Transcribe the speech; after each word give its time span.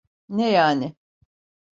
Ne 0.29 0.49
yani? 0.51 0.95